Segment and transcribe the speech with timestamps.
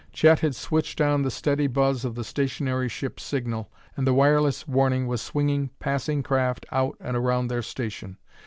[0.11, 4.67] Chet had switched on the steady buzz of the stationary ship signal, and the wireless
[4.67, 8.17] warning was swinging passing craft out and around their station.